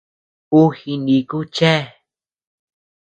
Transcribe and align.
Uu 0.59 0.69
jiniku 0.79 1.39
chéa. 1.55 1.83